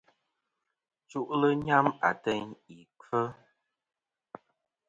Chu'lɨ 1.09 1.49
nyam 1.65 1.87
ateyn 2.09 2.45
ì 2.73 2.75
kfɨ. 3.01 3.21